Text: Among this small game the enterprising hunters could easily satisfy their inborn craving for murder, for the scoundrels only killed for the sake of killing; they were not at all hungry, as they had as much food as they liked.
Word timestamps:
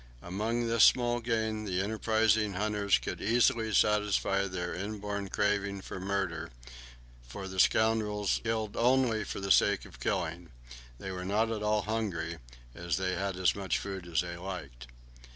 Among 0.23 0.65
this 0.65 0.83
small 0.83 1.19
game 1.19 1.65
the 1.65 1.79
enterprising 1.79 2.53
hunters 2.53 2.97
could 2.97 3.21
easily 3.21 3.71
satisfy 3.71 4.47
their 4.47 4.73
inborn 4.73 5.29
craving 5.29 5.81
for 5.81 5.99
murder, 5.99 6.49
for 7.27 7.47
the 7.47 7.59
scoundrels 7.59 8.41
only 8.47 9.17
killed 9.19 9.27
for 9.27 9.39
the 9.39 9.51
sake 9.51 9.85
of 9.85 9.99
killing; 9.99 10.49
they 10.97 11.11
were 11.11 11.23
not 11.23 11.51
at 11.51 11.61
all 11.61 11.83
hungry, 11.83 12.39
as 12.73 12.97
they 12.97 13.13
had 13.13 13.37
as 13.37 13.53
much 13.55 13.77
food 13.77 14.07
as 14.07 14.21
they 14.21 14.35
liked. 14.37 14.87